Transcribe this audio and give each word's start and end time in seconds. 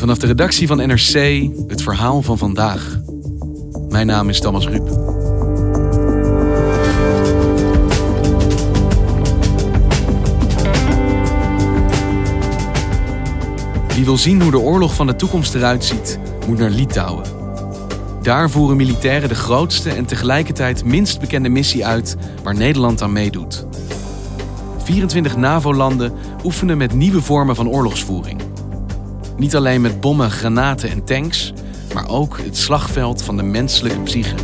Vanaf 0.00 0.18
de 0.18 0.26
redactie 0.26 0.66
van 0.66 0.76
NRC 0.76 1.48
het 1.66 1.82
verhaal 1.82 2.22
van 2.22 2.38
vandaag. 2.38 2.98
Mijn 3.88 4.06
naam 4.06 4.28
is 4.28 4.40
Thomas 4.40 4.66
Ruip. 4.66 4.88
Wie 13.94 14.04
wil 14.04 14.16
zien 14.16 14.42
hoe 14.42 14.50
de 14.50 14.58
oorlog 14.58 14.94
van 14.94 15.06
de 15.06 15.16
toekomst 15.16 15.54
eruit 15.54 15.84
ziet, 15.84 16.18
moet 16.46 16.58
naar 16.58 16.70
Litouwen. 16.70 17.24
Daar 18.22 18.50
voeren 18.50 18.76
militairen 18.76 19.28
de 19.28 19.34
grootste 19.34 19.90
en 19.90 20.04
tegelijkertijd 20.04 20.84
minst 20.84 21.20
bekende 21.20 21.48
missie 21.48 21.86
uit 21.86 22.16
waar 22.42 22.54
Nederland 22.54 23.02
aan 23.02 23.12
meedoet. 23.12 23.66
24 24.82 25.36
NAVO-landen 25.36 26.12
oefenen 26.44 26.78
met 26.78 26.94
nieuwe 26.94 27.20
vormen 27.22 27.56
van 27.56 27.68
oorlogsvoering. 27.68 28.49
Niet 29.40 29.56
alleen 29.56 29.80
met 29.80 30.00
bommen, 30.00 30.30
granaten 30.30 30.90
en 30.90 31.04
tanks, 31.04 31.52
maar 31.94 32.08
ook 32.08 32.38
het 32.38 32.56
slagveld 32.56 33.22
van 33.22 33.36
de 33.36 33.42
menselijke 33.42 34.00
psyche. 34.00 34.34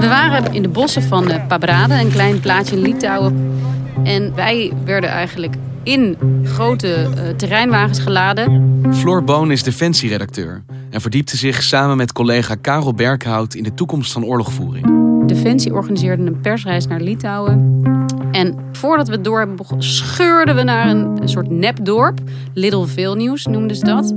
We 0.00 0.08
waren 0.08 0.54
in 0.54 0.62
de 0.62 0.68
bossen 0.68 1.02
van 1.02 1.30
uh, 1.30 1.46
Pabrade, 1.46 1.94
een 1.94 2.10
klein 2.10 2.40
plaatsje 2.40 2.74
in 2.74 2.82
Litouwen. 2.82 3.60
En 4.04 4.34
wij 4.34 4.72
werden 4.84 5.10
eigenlijk 5.10 5.54
in 5.86 6.16
grote 6.44 7.08
uh, 7.16 7.28
terreinwagens 7.36 7.98
geladen. 7.98 8.72
Floor 8.94 9.24
Boon 9.24 9.50
is 9.50 9.62
defensieredacteur 9.62 10.62
en 10.90 11.00
verdiepte 11.00 11.36
zich 11.36 11.62
samen 11.62 11.96
met 11.96 12.12
collega 12.12 12.54
Karel 12.54 12.94
Berghout 12.94 13.54
in 13.54 13.62
de 13.62 13.74
toekomst 13.74 14.12
van 14.12 14.24
oorlogvoering. 14.24 15.04
Defensie 15.26 15.74
organiseerde 15.74 16.26
een 16.26 16.40
persreis 16.40 16.86
naar 16.86 17.00
Litouwen. 17.00 17.82
En 18.30 18.54
voordat 18.72 19.08
we 19.08 19.14
het 19.14 19.24
door 19.24 19.38
hebben 19.38 19.56
begonnen, 19.56 19.86
scheurden 19.86 20.54
we 20.54 20.62
naar 20.62 20.88
een, 20.88 21.22
een 21.22 21.28
soort 21.28 21.50
nepdorp. 21.50 22.20
Little 22.54 22.86
Vilnius 22.86 23.46
noemden 23.46 23.76
ze 23.76 23.84
dat. 23.84 24.14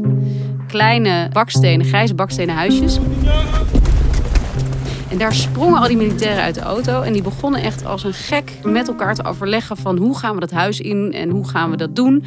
Kleine 0.67 1.29
bakstenen, 1.31 1.85
grijze 1.85 2.15
bakstenen 2.15 2.55
huisjes. 2.55 2.99
En 5.09 5.17
daar 5.17 5.33
sprongen 5.33 5.81
al 5.81 5.87
die 5.87 5.97
militairen 5.97 6.43
uit 6.43 6.55
de 6.55 6.61
auto. 6.61 7.01
En 7.01 7.13
die 7.13 7.21
begonnen 7.21 7.61
echt 7.61 7.85
als 7.85 8.03
een 8.03 8.13
gek 8.13 8.51
met 8.63 8.87
elkaar 8.87 9.15
te 9.15 9.23
overleggen 9.23 9.77
van 9.77 9.97
hoe 9.97 10.17
gaan 10.17 10.33
we 10.33 10.39
dat 10.39 10.51
huis 10.51 10.79
in 10.79 11.13
en 11.13 11.29
hoe 11.29 11.47
gaan 11.47 11.69
we 11.69 11.77
dat 11.77 11.95
doen. 11.95 12.23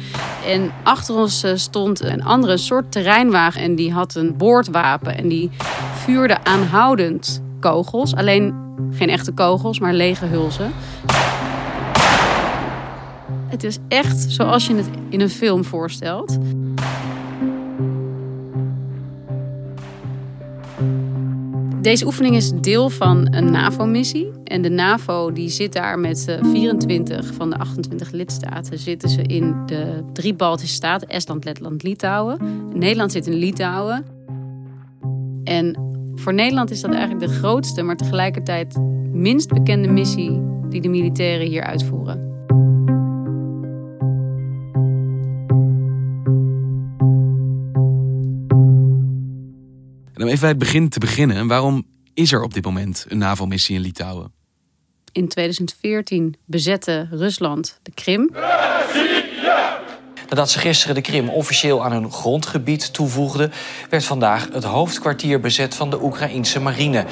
En 0.47 0.71
achter 0.83 1.15
ons 1.15 1.43
eh, 1.43 1.51
stond 1.55 2.01
een 2.01 2.23
andere 2.23 2.57
soort 2.57 2.91
terreinwagen 2.91 3.61
en 3.61 3.75
die 3.75 3.91
had 3.91 4.15
een 4.15 4.37
boordwapen. 4.37 5.17
En 5.17 5.27
die 5.27 5.49
vuurde 5.93 6.43
aanhoudend 6.43 7.41
kogels. 7.59 8.15
Alleen 8.15 8.53
geen 8.91 9.09
echte 9.09 9.31
kogels, 9.31 9.79
maar 9.79 9.93
lege 9.93 10.25
hulzen. 10.25 10.71
Het 13.47 13.63
is 13.63 13.77
echt 13.87 14.25
zoals 14.31 14.67
je 14.67 14.75
het 14.75 14.89
in 15.09 15.21
een 15.21 15.29
film 15.29 15.63
voorstelt. 15.63 16.37
Deze 21.83 22.05
oefening 22.05 22.35
is 22.35 22.51
deel 22.51 22.89
van 22.89 23.27
een 23.33 23.51
NAVO-missie. 23.51 24.31
En 24.43 24.61
de 24.61 24.69
NAVO 24.69 25.31
die 25.31 25.49
zit 25.49 25.73
daar 25.73 25.99
met 25.99 26.37
24 26.41 27.33
van 27.33 27.49
de 27.49 27.57
28 27.57 28.11
lidstaten. 28.11 28.79
Zitten 28.79 29.09
ze 29.09 29.21
in 29.21 29.65
de 29.65 30.03
drie 30.13 30.33
Baltische 30.33 30.75
staten: 30.75 31.07
Estland, 31.07 31.45
Letland, 31.45 31.83
Litouwen. 31.83 32.37
Nederland 32.73 33.11
zit 33.11 33.27
in 33.27 33.33
Litouwen. 33.33 34.05
En 35.43 35.75
voor 36.15 36.33
Nederland 36.33 36.71
is 36.71 36.81
dat 36.81 36.91
eigenlijk 36.91 37.27
de 37.27 37.33
grootste, 37.33 37.81
maar 37.81 37.97
tegelijkertijd 37.97 38.77
minst 39.11 39.49
bekende 39.49 39.87
missie 39.87 40.41
die 40.69 40.81
de 40.81 40.89
militairen 40.89 41.47
hier 41.47 41.63
uitvoeren. 41.63 42.32
Om 50.23 50.29
even 50.29 50.41
bij 50.41 50.49
het 50.49 50.57
begin 50.57 50.89
te 50.89 50.99
beginnen, 50.99 51.47
waarom 51.47 51.85
is 52.13 52.31
er 52.31 52.43
op 52.43 52.53
dit 52.53 52.63
moment 52.63 53.05
een 53.07 53.17
NAVO-missie 53.17 53.75
in 53.75 53.81
Litouwen? 53.81 54.31
In 55.11 55.27
2014 55.27 56.35
bezette 56.45 57.07
Rusland 57.11 57.79
de 57.83 57.91
Krim. 57.91 58.29
Nadat 60.29 60.51
ze 60.51 60.59
gisteren 60.59 60.95
de 60.95 61.01
Krim 61.01 61.29
officieel 61.29 61.83
aan 61.83 61.91
hun 61.91 62.11
grondgebied 62.11 62.93
toevoegden, 62.93 63.51
werd 63.89 64.05
vandaag 64.05 64.49
het 64.51 64.63
hoofdkwartier 64.63 65.39
bezet 65.39 65.75
van 65.75 65.89
de 65.89 66.03
Oekraïense 66.03 66.59
marine. 66.59 67.05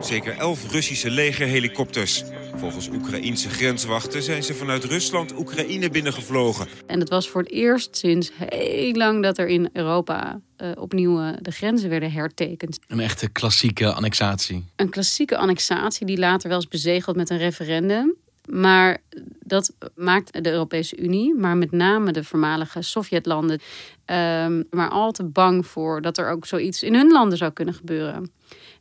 Zeker 0.00 0.36
elf 0.38 0.70
Russische 0.70 1.10
legerhelikopters. 1.10 2.24
Volgens 2.58 2.88
Oekraïense 2.88 3.48
grenswachten 3.48 4.22
zijn 4.22 4.42
ze 4.42 4.54
vanuit 4.54 4.84
Rusland 4.84 5.38
Oekraïne 5.38 5.90
binnengevlogen. 5.90 6.66
En 6.86 7.00
het 7.00 7.08
was 7.08 7.28
voor 7.28 7.40
het 7.40 7.50
eerst 7.50 7.96
sinds 7.96 8.30
heel 8.36 8.92
lang 8.92 9.22
dat 9.22 9.38
er 9.38 9.48
in 9.48 9.68
Europa 9.72 10.40
uh, 10.56 10.70
opnieuw 10.78 11.20
uh, 11.20 11.28
de 11.40 11.50
grenzen 11.50 11.90
werden 11.90 12.12
hertekend. 12.12 12.78
Een 12.86 13.00
echte 13.00 13.28
klassieke 13.28 13.92
annexatie. 13.92 14.64
Een 14.76 14.88
klassieke 14.88 15.36
annexatie 15.36 16.06
die 16.06 16.18
later 16.18 16.48
wel 16.48 16.58
eens 16.58 16.68
bezegeld 16.68 17.16
met 17.16 17.30
een 17.30 17.38
referendum. 17.38 18.14
Maar 18.48 18.98
dat 19.42 19.74
maakt 19.94 20.44
de 20.44 20.50
Europese 20.50 20.96
Unie, 20.96 21.34
maar 21.34 21.56
met 21.56 21.72
name 21.72 22.12
de 22.12 22.24
voormalige 22.24 22.82
Sovjetlanden, 22.82 23.60
um, 24.06 24.64
maar 24.70 24.88
al 24.88 25.12
te 25.12 25.24
bang 25.24 25.66
voor 25.66 26.02
dat 26.02 26.18
er 26.18 26.30
ook 26.30 26.46
zoiets 26.46 26.82
in 26.82 26.94
hun 26.94 27.10
landen 27.10 27.38
zou 27.38 27.52
kunnen 27.52 27.74
gebeuren. 27.74 28.30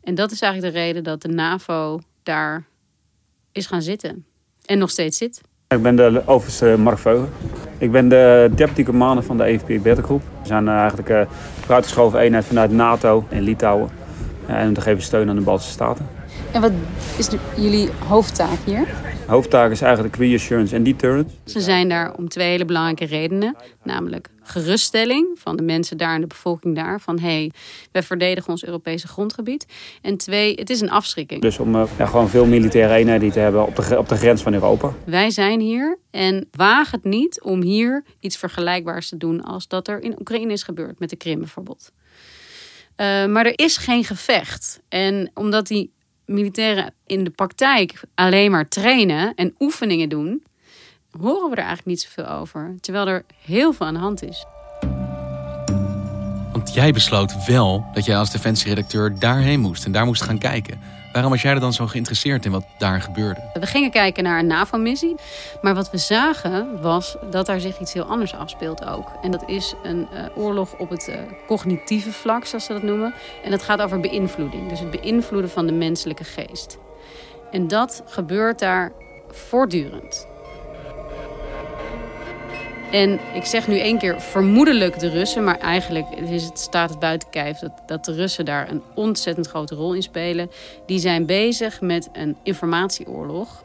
En 0.04 0.16
dat 0.16 0.32
is 0.32 0.42
eigenlijk 0.42 0.74
de 0.74 0.80
reden 0.80 1.04
dat 1.04 1.22
de 1.22 1.28
NAVO 1.28 2.00
daar 2.24 2.66
is 3.58 3.66
gaan 3.66 3.82
zitten. 3.82 4.26
En 4.66 4.78
nog 4.78 4.90
steeds 4.90 5.18
zit. 5.18 5.42
Ik 5.68 5.82
ben 5.82 5.96
de 5.96 6.22
overste 6.26 6.76
Mark 6.78 6.98
Veugen. 6.98 7.30
Ik 7.78 7.92
ben 7.92 8.10
de 8.10 8.52
deputy 8.56 8.84
commander 8.84 9.24
van 9.24 9.38
de 9.38 9.44
EVP 9.44 9.84
Bettergroep. 9.84 10.22
We 10.42 10.48
zijn 10.48 10.68
eigenlijk 10.68 11.10
een 11.10 11.28
vooruitgeschoven 11.60 12.20
eenheid 12.20 12.46
vanuit 12.46 12.72
NATO 12.72 13.26
in 13.30 13.42
Litouwen. 13.42 13.90
En 14.46 14.74
we 14.74 14.82
geven 14.82 15.04
steun 15.04 15.30
aan 15.30 15.36
de 15.36 15.42
Baltische 15.42 15.72
Staten. 15.72 16.17
En 16.52 16.62
wat 16.62 16.72
is 17.18 17.30
de, 17.30 17.38
jullie 17.56 17.90
hoofdtaak 18.08 18.60
hier? 18.66 18.88
Hoofdtaak 19.28 19.72
is 19.72 19.82
eigenlijk 19.82 20.16
reassurance 20.16 20.76
en 20.76 20.84
deterrence. 20.84 21.36
Ze 21.46 21.62
zijn 21.62 21.90
daar 21.90 22.16
om 22.18 22.30
twee 22.30 22.48
hele 22.48 22.66
belangrijke 22.66 23.06
redenen. 23.06 23.56
Namelijk 23.84 24.30
geruststelling 24.44 25.40
van 25.40 25.56
de 25.56 25.64
mensen 25.64 25.98
daar 25.98 26.16
en 26.16 26.22
de 26.22 26.28
bevolking 26.28 26.76
daar. 26.76 27.02
Van 27.02 27.20
hé, 27.20 27.28
hey, 27.28 27.52
wij 27.92 28.04
verdedigen 28.04 28.50
ons 28.50 28.66
Europese 28.66 29.08
grondgebied. 29.08 29.66
En 30.02 30.18
twee, 30.18 30.54
het 30.56 30.70
is 30.70 30.82
een 30.82 30.90
afschrikking. 30.90 31.42
Dus 31.42 31.60
om 31.60 31.76
uh, 31.76 31.84
ja, 31.98 32.06
gewoon 32.06 32.30
veel 32.30 32.46
militaire 32.46 32.94
eenheden 32.94 33.32
te 33.32 33.40
hebben 33.40 33.66
op 33.66 33.76
de, 33.76 33.98
op 33.98 34.10
de 34.10 34.16
grens 34.16 34.42
van 34.42 34.54
Europa. 34.54 34.94
Wij 35.06 35.30
zijn 35.30 35.60
hier 35.60 35.98
en 36.12 36.48
waag 36.52 36.92
het 36.92 37.04
niet 37.04 37.42
om 37.42 37.62
hier 37.62 38.04
iets 38.20 38.38
vergelijkbaars 38.38 39.10
te 39.10 39.18
doen 39.18 39.44
als 39.44 39.68
dat 39.68 39.88
er 39.88 40.02
in 40.02 40.20
Oekraïne 40.20 40.54
is 40.54 40.64
gebeurd. 40.64 41.00
Met 41.00 41.10
de 41.10 41.16
Krim 41.16 41.40
bijvoorbeeld. 41.40 41.92
Uh, 42.98 43.26
maar 43.26 43.46
er 43.46 43.60
is 43.60 43.78
geen 43.78 44.04
gevecht. 44.04 44.82
En 44.90 45.32
omdat 45.34 45.68
die 45.68 45.96
militairen 46.28 46.94
in 47.06 47.24
de 47.24 47.30
praktijk 47.30 48.02
alleen 48.16 48.52
maar 48.52 48.68
trainen 48.68 49.34
en 49.36 49.56
oefeningen 49.60 50.10
doen, 50.10 50.44
horen 51.20 51.50
we 51.50 51.56
er 51.56 51.64
eigenlijk 51.64 51.88
niet 51.88 52.02
zoveel 52.02 52.28
over. 52.28 52.76
Terwijl 52.82 53.08
er 53.08 53.26
heel 53.46 53.74
veel 53.74 53.86
aan 53.86 53.94
de 53.94 54.00
hand 54.00 54.24
is. 54.24 54.46
Want 56.52 56.74
jij 56.74 56.92
besloot 56.92 57.46
wel 57.46 57.86
dat 57.94 58.06
jij 58.06 58.18
als 58.18 58.32
defensieredacteur 58.32 59.20
daarheen 59.20 59.60
moest 59.60 59.86
en 59.86 59.92
daar 59.92 60.06
moest 60.06 60.22
gaan 60.22 60.40
kijken. 60.40 60.80
Waarom 61.18 61.36
was 61.36 61.46
jij 61.46 61.54
er 61.54 61.60
dan 61.60 61.74
zo 61.74 61.88
geïnteresseerd 61.88 62.46
in 62.46 62.52
wat 62.52 62.66
daar 62.78 63.02
gebeurde? 63.02 63.42
We 63.54 63.66
gingen 63.66 63.92
kijken 63.92 64.24
naar 64.24 64.40
een 64.40 64.48
NAVO-missie. 64.48 65.16
Maar 65.62 65.76
wat 65.76 65.92
we 65.92 65.98
zagen 65.98 66.82
was 66.82 67.16
dat 67.32 67.46
daar 67.46 67.60
zich 67.60 67.80
iets 67.80 67.94
heel 67.94 68.04
anders 68.04 68.34
afspeelt 68.34 68.86
ook. 68.86 69.12
En 69.22 69.32
dat 69.32 69.44
is 69.50 69.74
een 69.84 70.08
uh, 70.14 70.38
oorlog 70.38 70.74
op 70.78 70.90
het 70.90 71.08
uh, 71.10 71.16
cognitieve 71.48 72.12
vlak, 72.12 72.46
zoals 72.46 72.66
ze 72.66 72.74
dat 72.74 72.84
noemen. 72.84 73.14
En 73.44 73.52
dat 73.52 73.64
gaat 73.64 73.82
over 73.82 74.00
beïnvloeding. 74.00 74.70
Dus 74.70 74.80
het 74.80 74.92
beïnvloeden 74.92 75.50
van 75.50 75.66
de 75.66 75.74
menselijke 75.74 76.24
geest. 76.24 76.78
En 77.52 77.68
dat 77.68 78.04
gebeurt 78.06 78.60
daar 78.60 78.92
voortdurend. 79.32 80.28
En 82.92 83.20
ik 83.34 83.46
zeg 83.46 83.68
nu 83.68 83.80
één 83.80 83.98
keer 83.98 84.22
vermoedelijk 84.22 85.00
de 85.00 85.10
Russen, 85.10 85.44
maar 85.44 85.60
eigenlijk 85.60 86.10
is 86.10 86.44
het, 86.44 86.60
staat 86.60 86.90
het 86.90 87.00
buiten 87.00 87.30
kijf 87.30 87.60
dat, 87.60 87.72
dat 87.86 88.06
de 88.06 88.14
Russen 88.14 88.46
daar 88.46 88.72
een 88.72 88.82
ontzettend 88.96 89.48
grote 89.48 89.76
rol 89.76 89.94
in 89.94 90.02
spelen. 90.02 90.52
Die 90.86 91.00
zijn 91.00 91.26
bezig 91.26 91.82
met 91.82 92.10
een 92.14 92.38
informatieoorlog. 92.44 93.64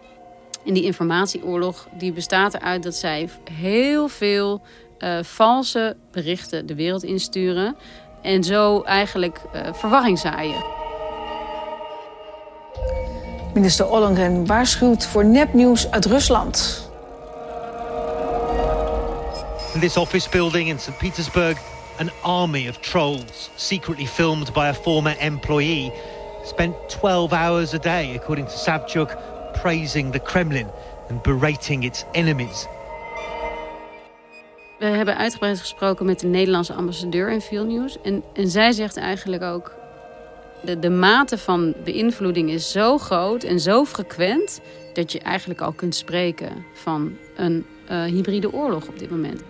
En 0.66 0.74
die 0.74 0.84
informatieoorlog 0.84 1.88
die 1.98 2.12
bestaat 2.12 2.54
eruit 2.54 2.82
dat 2.82 2.94
zij 2.94 3.28
heel 3.52 4.08
veel 4.08 4.60
uh, 4.98 5.18
valse 5.22 5.96
berichten 6.10 6.66
de 6.66 6.74
wereld 6.74 7.02
insturen. 7.02 7.76
En 8.22 8.44
zo 8.44 8.82
eigenlijk 8.82 9.40
uh, 9.54 9.60
verwarring 9.72 10.18
zaaien. 10.18 10.64
Minister 13.54 13.90
Ollongren 13.90 14.46
waarschuwt 14.46 15.06
voor 15.06 15.24
nepnieuws 15.24 15.90
uit 15.90 16.04
Rusland. 16.06 16.90
In 19.74 19.80
this 19.80 19.96
office 19.96 20.28
building 20.28 20.68
in 20.68 20.78
St. 20.78 20.98
Petersburg, 20.98 21.56
an 21.98 22.10
army 22.22 22.68
of 22.68 22.82
trolls, 22.82 23.50
secretly 23.56 24.04
filmed 24.04 24.52
by 24.52 24.68
a 24.68 24.74
former 24.74 25.14
employee, 25.18 25.90
spent 26.44 26.74
12 26.90 27.32
hours 27.32 27.72
a 27.72 27.78
day, 27.78 28.14
according 28.14 28.44
to 28.44 28.52
Savchuk, 28.52 29.16
praising 29.62 30.12
the 30.12 30.18
Kremlin 30.18 30.68
and 31.08 31.22
berating 31.22 31.84
its 31.84 32.04
enemies. 32.12 32.66
We 34.78 34.86
hebben 34.86 35.16
uitgebreid 35.16 35.60
gesproken 35.60 36.06
met 36.06 36.20
de 36.20 36.26
Nederlandse 36.26 36.72
ambassadeur 36.72 37.30
in 37.30 37.40
Vilnius. 37.40 38.00
En, 38.02 38.22
en 38.34 38.48
zij 38.48 38.72
zegt 38.72 38.96
eigenlijk 38.96 39.42
ook... 39.42 39.74
De, 40.64 40.78
de 40.78 40.90
mate 40.90 41.38
van 41.38 41.74
beïnvloeding 41.84 42.50
is 42.50 42.70
zo 42.70 42.98
groot 42.98 43.42
en 43.42 43.60
zo 43.60 43.84
frequent... 43.84 44.60
dat 44.94 45.12
je 45.12 45.20
eigenlijk 45.20 45.60
al 45.60 45.72
kunt 45.72 45.94
spreken 45.94 46.64
van 46.74 47.16
een 47.36 47.66
uh, 47.90 48.04
hybride 48.04 48.52
oorlog 48.52 48.88
op 48.88 48.98
dit 48.98 49.10
moment. 49.10 49.42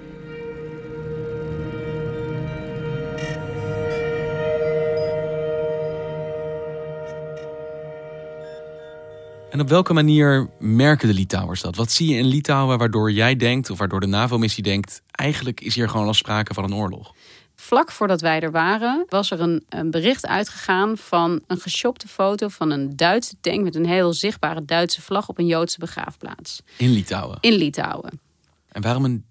En 9.52 9.60
op 9.60 9.68
welke 9.68 9.92
manier 9.92 10.50
merken 10.58 11.08
de 11.08 11.14
Litouwers 11.14 11.60
dat? 11.60 11.76
Wat 11.76 11.90
zie 11.90 12.08
je 12.08 12.16
in 12.16 12.26
Litouwen 12.26 12.78
waardoor 12.78 13.12
jij 13.12 13.36
denkt, 13.36 13.70
of 13.70 13.78
waardoor 13.78 14.00
de 14.00 14.06
NAVO-missie 14.06 14.62
denkt, 14.62 15.02
eigenlijk 15.10 15.60
is 15.60 15.74
hier 15.74 15.88
gewoon 15.88 16.06
al 16.06 16.14
sprake 16.14 16.54
van 16.54 16.64
een 16.64 16.74
oorlog? 16.74 17.14
Vlak 17.54 17.90
voordat 17.90 18.20
wij 18.20 18.40
er 18.40 18.50
waren, 18.50 19.04
was 19.08 19.30
er 19.30 19.40
een, 19.40 19.64
een, 19.68 19.90
bericht 19.90 20.26
uitgegaan 20.26 20.96
van 20.96 21.42
een 21.46 21.60
geshopte 21.60 22.08
foto 22.08 22.48
van 22.48 22.70
een 22.70 22.96
Duitse 22.96 23.34
tank 23.40 23.62
met 23.62 23.74
een 23.74 23.86
heel 23.86 24.12
zichtbare 24.12 24.64
Duitse 24.64 25.02
vlag 25.02 25.28
op 25.28 25.38
een 25.38 25.46
Joodse 25.46 25.78
begraafplaats. 25.78 26.62
In 26.76 26.90
Litouwen? 26.90 27.38
In 27.40 27.52
Litouwen. 27.52 28.20
En 28.68 28.82
waarom 28.82 29.04
een 29.04 29.24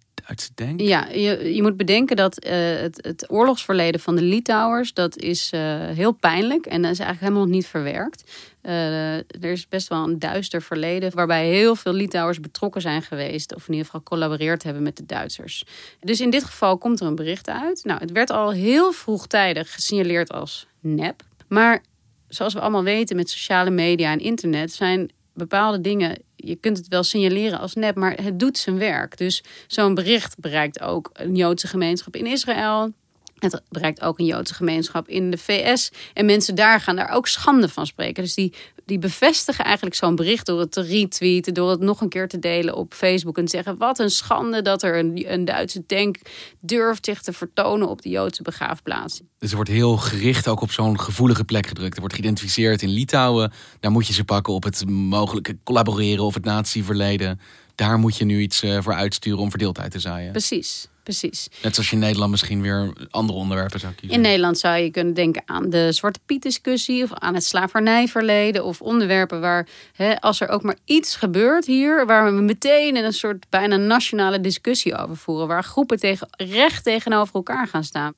ja, 0.77 1.07
je, 1.07 1.53
je 1.55 1.61
moet 1.61 1.77
bedenken 1.77 2.15
dat 2.15 2.45
uh, 2.45 2.51
het, 2.53 2.99
het 3.01 3.25
oorlogsverleden 3.31 3.99
van 3.99 4.15
de 4.15 4.21
Litouwers... 4.21 4.93
dat 4.93 5.17
is 5.17 5.51
uh, 5.55 5.61
heel 5.85 6.11
pijnlijk 6.11 6.65
en 6.65 6.81
dat 6.81 6.91
is 6.91 6.99
eigenlijk 6.99 7.19
helemaal 7.19 7.55
niet 7.55 7.67
verwerkt. 7.67 8.31
Uh, 8.63 9.15
er 9.15 9.51
is 9.51 9.67
best 9.67 9.87
wel 9.87 10.03
een 10.03 10.19
duister 10.19 10.61
verleden... 10.61 11.15
waarbij 11.15 11.47
heel 11.47 11.75
veel 11.75 11.93
Litouwers 11.93 12.39
betrokken 12.39 12.81
zijn 12.81 13.01
geweest... 13.01 13.55
of 13.55 13.67
in 13.67 13.71
ieder 13.73 13.85
geval 13.85 14.03
collaboreerd 14.03 14.63
hebben 14.63 14.83
met 14.83 14.97
de 14.97 15.05
Duitsers. 15.05 15.65
Dus 15.99 16.21
in 16.21 16.29
dit 16.29 16.43
geval 16.43 16.77
komt 16.77 16.99
er 16.99 17.07
een 17.07 17.15
bericht 17.15 17.49
uit. 17.49 17.83
Nou, 17.83 17.99
het 17.99 18.11
werd 18.11 18.29
al 18.29 18.51
heel 18.51 18.91
vroegtijdig 18.91 19.73
gesignaleerd 19.73 20.31
als 20.31 20.67
nep. 20.79 21.21
Maar 21.47 21.83
zoals 22.27 22.53
we 22.53 22.59
allemaal 22.59 22.83
weten 22.83 23.15
met 23.15 23.29
sociale 23.29 23.69
media 23.69 24.11
en 24.11 24.19
internet... 24.19 24.73
zijn 24.73 25.11
bepaalde 25.33 25.81
dingen 25.81 26.17
je 26.43 26.55
kunt 26.55 26.77
het 26.77 26.87
wel 26.87 27.03
signaleren 27.03 27.59
als 27.59 27.73
nep, 27.73 27.95
maar 27.95 28.23
het 28.23 28.39
doet 28.39 28.57
zijn 28.57 28.77
werk. 28.77 29.17
Dus 29.17 29.43
zo'n 29.67 29.93
bericht 29.93 30.39
bereikt 30.39 30.81
ook 30.81 31.09
een 31.13 31.35
Joodse 31.35 31.67
gemeenschap 31.67 32.15
in 32.15 32.25
Israël. 32.25 32.93
Het 33.39 33.61
bereikt 33.69 34.01
ook 34.01 34.19
een 34.19 34.25
Joodse 34.25 34.53
gemeenschap 34.53 35.07
in 35.07 35.31
de 35.31 35.37
VS. 35.37 35.91
En 36.13 36.25
mensen 36.25 36.55
daar 36.55 36.79
gaan 36.79 36.95
daar 36.95 37.09
ook 37.09 37.27
schande 37.27 37.69
van 37.69 37.85
spreken. 37.85 38.23
Dus 38.23 38.33
die, 38.33 38.53
die 38.91 38.99
bevestigen 38.99 39.65
eigenlijk 39.65 39.95
zo'n 39.95 40.15
bericht 40.15 40.45
door 40.45 40.59
het 40.59 40.71
te 40.71 40.81
retweeten, 40.81 41.53
door 41.53 41.69
het 41.69 41.79
nog 41.79 42.01
een 42.01 42.09
keer 42.09 42.27
te 42.27 42.39
delen 42.39 42.75
op 42.75 42.93
Facebook 42.93 43.37
en 43.37 43.45
te 43.45 43.51
zeggen: 43.51 43.77
wat 43.77 43.99
een 43.99 44.09
schande 44.09 44.61
dat 44.61 44.83
er 44.83 44.97
een, 44.97 45.31
een 45.33 45.45
Duitse 45.45 45.85
tank 45.85 46.17
durft 46.59 47.05
zich 47.05 47.21
te 47.21 47.33
vertonen 47.33 47.89
op 47.89 48.01
de 48.01 48.09
Joodse 48.09 48.43
begraafplaats. 48.43 49.21
Dus 49.37 49.49
er 49.49 49.55
wordt 49.55 49.69
heel 49.69 49.97
gericht 49.97 50.47
ook 50.47 50.61
op 50.61 50.71
zo'n 50.71 50.99
gevoelige 50.99 51.43
plek 51.43 51.67
gedrukt. 51.67 51.93
Er 51.93 51.99
wordt 51.99 52.15
geïdentificeerd 52.15 52.81
in 52.81 52.89
Litouwen. 52.89 53.51
Daar 53.79 53.91
moet 53.91 54.07
je 54.07 54.13
ze 54.13 54.23
pakken 54.23 54.53
op 54.53 54.63
het 54.63 54.89
mogelijke 54.89 55.57
collaboreren 55.63 56.23
of 56.23 56.33
het 56.33 56.45
natieverleden. 56.45 57.39
Daar 57.75 57.99
moet 57.99 58.17
je 58.17 58.25
nu 58.25 58.39
iets 58.39 58.61
eh, 58.61 58.81
voor 58.81 58.93
uitsturen 58.93 59.39
om 59.39 59.49
verdeeldheid 59.49 59.91
te 59.91 59.99
zaaien. 59.99 60.31
Precies 60.31 60.90
precies. 61.03 61.47
Net 61.61 61.73
zoals 61.73 61.89
je 61.89 61.95
in 61.95 62.01
Nederland 62.01 62.31
misschien 62.31 62.61
weer 62.61 62.93
andere 63.09 63.39
onderwerpen 63.39 63.79
zou 63.79 63.93
kiezen. 63.93 64.15
In 64.17 64.23
Nederland 64.23 64.57
zou 64.57 64.77
je 64.77 64.91
kunnen 64.91 65.13
denken 65.13 65.41
aan 65.45 65.69
de 65.69 65.91
Zwarte 65.91 66.19
Piet 66.25 66.41
discussie 66.41 67.03
of 67.03 67.13
aan 67.13 67.33
het 67.33 67.43
slavernijverleden 67.43 68.65
of 68.65 68.81
onderwerpen 68.81 69.41
waar 69.41 69.67
hè, 69.93 70.21
als 70.21 70.41
er 70.41 70.49
ook 70.49 70.63
maar 70.63 70.77
iets 70.85 71.15
gebeurt 71.15 71.65
hier, 71.65 72.05
waar 72.05 72.33
we 72.35 72.41
meteen 72.41 72.95
in 72.95 73.03
een 73.03 73.13
soort 73.13 73.45
bijna 73.49 73.75
nationale 73.75 74.41
discussie 74.41 74.97
over 74.97 75.17
voeren, 75.17 75.47
waar 75.47 75.63
groepen 75.63 75.99
tegen, 75.99 76.27
recht 76.37 76.83
tegenover 76.83 77.35
elkaar 77.35 77.67
gaan 77.67 77.83
staan. 77.83 78.13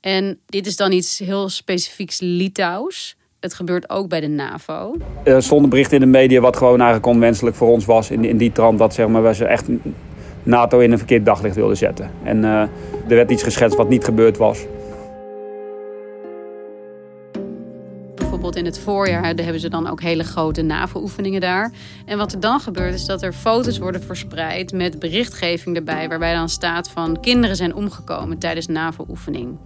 En 0.00 0.38
dit 0.46 0.66
is 0.66 0.76
dan 0.76 0.92
iets 0.92 1.18
heel 1.18 1.48
specifieks 1.48 2.20
Litouws. 2.20 3.16
Het 3.40 3.54
gebeurt 3.54 3.90
ook 3.90 4.08
bij 4.08 4.20
de 4.20 4.28
NAVO. 4.28 4.96
Er 5.24 5.42
stonden 5.42 5.70
berichten 5.70 5.94
in 5.94 6.00
de 6.00 6.18
media 6.18 6.40
wat 6.40 6.56
gewoon 6.56 6.80
eigenlijk 6.80 7.06
onwenselijk 7.06 7.56
voor 7.56 7.68
ons 7.68 7.84
was. 7.84 8.10
In, 8.10 8.24
in 8.24 8.36
die 8.36 8.52
trant 8.52 8.78
dat 8.78 8.94
zeg 8.94 9.08
maar, 9.08 9.22
we 9.22 9.34
ze 9.34 9.44
echt 9.44 9.68
NATO 10.44 10.78
in 10.78 10.92
een 10.92 10.98
verkeerd 10.98 11.24
daglicht 11.24 11.54
wilden 11.54 11.76
zetten. 11.76 12.10
En 12.22 12.38
uh, 12.38 12.60
er 12.60 12.70
werd 13.06 13.30
iets 13.30 13.42
geschetst 13.42 13.76
wat 13.76 13.88
niet 13.88 14.04
gebeurd 14.04 14.36
was. 14.36 14.66
Bijvoorbeeld 18.14 18.56
in 18.56 18.64
het 18.64 18.78
voorjaar 18.78 19.24
hebben 19.24 19.60
ze 19.60 19.68
dan 19.68 19.88
ook 19.88 20.00
hele 20.00 20.24
grote 20.24 20.62
NAVO-oefeningen 20.62 21.40
daar. 21.40 21.72
En 22.06 22.18
wat 22.18 22.32
er 22.32 22.40
dan 22.40 22.60
gebeurt 22.60 22.94
is 22.94 23.06
dat 23.06 23.22
er 23.22 23.32
foto's 23.32 23.78
worden 23.78 24.02
verspreid 24.02 24.72
met 24.72 24.98
berichtgeving 24.98 25.76
erbij... 25.76 26.08
waarbij 26.08 26.34
dan 26.34 26.48
staat 26.48 26.88
van 26.88 27.20
kinderen 27.20 27.56
zijn 27.56 27.74
omgekomen 27.74 28.38
tijdens 28.38 28.66
NAVO-oefening. 28.66 29.58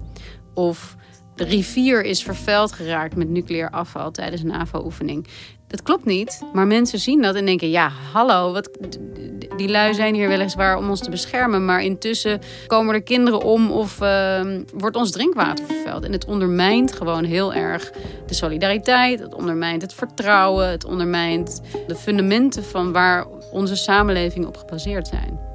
Of 0.54 0.96
de 1.38 1.44
rivier 1.44 2.04
is 2.04 2.22
vervuild 2.22 2.72
geraakt 2.72 3.16
met 3.16 3.28
nucleair 3.28 3.70
afval 3.70 4.10
tijdens 4.10 4.42
een 4.42 4.48
NAVO-oefening. 4.48 5.26
Dat 5.66 5.82
klopt 5.82 6.04
niet, 6.04 6.42
maar 6.52 6.66
mensen 6.66 6.98
zien 6.98 7.22
dat 7.22 7.34
en 7.34 7.44
denken: 7.44 7.70
ja, 7.70 7.92
hallo, 8.12 8.52
wat, 8.52 8.70
die 9.56 9.68
lui 9.68 9.94
zijn 9.94 10.14
hier 10.14 10.28
weliswaar 10.28 10.76
om 10.76 10.88
ons 10.88 11.00
te 11.00 11.10
beschermen, 11.10 11.64
maar 11.64 11.82
intussen 11.82 12.40
komen 12.66 12.94
er 12.94 13.02
kinderen 13.02 13.42
om 13.42 13.70
of 13.70 14.00
uh, 14.00 14.40
wordt 14.74 14.96
ons 14.96 15.10
drinkwater 15.10 15.64
vervuild. 15.64 16.04
En 16.04 16.12
het 16.12 16.24
ondermijnt 16.24 16.92
gewoon 16.92 17.24
heel 17.24 17.54
erg 17.54 17.92
de 18.26 18.34
solidariteit, 18.34 19.20
het 19.20 19.34
ondermijnt 19.34 19.82
het 19.82 19.94
vertrouwen, 19.94 20.68
het 20.68 20.84
ondermijnt 20.84 21.60
de 21.86 21.96
fundamenten 21.96 22.64
van 22.64 22.92
waar 22.92 23.26
onze 23.52 23.76
samenleving 23.76 24.46
op 24.46 24.56
gebaseerd 24.56 25.08
zijn. 25.08 25.47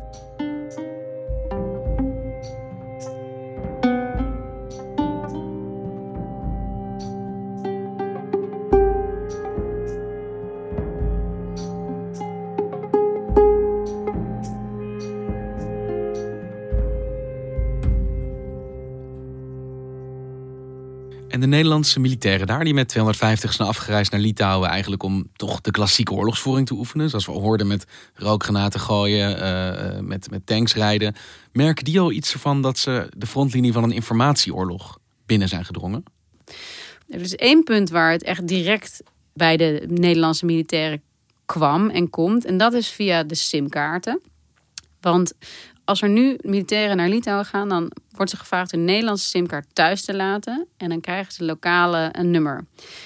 Nederlandse 21.63 21.99
militairen 21.99 22.47
daar, 22.47 22.63
die 22.63 22.73
met 22.73 22.87
250 22.87 23.53
zijn 23.53 23.67
afgereisd 23.67 24.11
naar 24.11 24.19
Litouwen, 24.21 24.69
eigenlijk 24.69 25.03
om 25.03 25.27
toch 25.35 25.61
de 25.61 25.71
klassieke 25.71 26.13
oorlogsvoering 26.13 26.67
te 26.67 26.73
oefenen. 26.73 27.09
Zoals 27.09 27.25
we 27.25 27.31
hoorden 27.31 27.67
met 27.67 27.85
rookgranaten 28.13 28.79
gooien, 28.79 29.37
uh, 29.37 29.99
met, 29.99 30.29
met 30.29 30.45
tanks 30.45 30.73
rijden. 30.73 31.15
Merken 31.51 31.85
die 31.85 31.99
al 31.99 32.11
iets 32.11 32.33
ervan 32.33 32.61
dat 32.61 32.77
ze 32.77 33.09
de 33.17 33.27
frontlinie 33.27 33.71
van 33.71 33.83
een 33.83 33.91
informatieoorlog 33.91 34.99
binnen 35.25 35.47
zijn 35.47 35.65
gedrongen? 35.65 36.03
Er 37.07 37.21
is 37.21 37.35
één 37.35 37.63
punt 37.63 37.89
waar 37.89 38.11
het 38.11 38.23
echt 38.23 38.47
direct 38.47 39.03
bij 39.33 39.57
de 39.57 39.85
Nederlandse 39.87 40.45
militairen 40.45 41.01
kwam 41.45 41.89
en 41.89 42.09
komt. 42.09 42.45
En 42.45 42.57
dat 42.57 42.73
is 42.73 42.89
via 42.89 43.23
de 43.23 43.35
simkaarten. 43.35 44.21
Want 45.01 45.33
als 45.85 46.01
er 46.01 46.09
nu 46.09 46.37
militairen 46.41 46.97
naar 46.97 47.09
Litouwen 47.09 47.45
gaan, 47.45 47.69
dan 47.69 47.91
wordt 48.11 48.31
ze 48.31 48.37
gevraagd 48.37 48.73
een 48.73 48.85
Nederlandse 48.85 49.27
simkaart 49.27 49.67
thuis 49.73 50.05
te 50.05 50.15
laten. 50.15 50.67
En 50.77 50.89
dan 50.89 51.01
krijgen 51.01 51.33
ze 51.33 51.43
lokale 51.43 52.09
een 52.11 52.31
nummer. 52.31 52.65